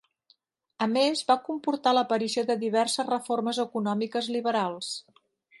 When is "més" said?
0.93-1.21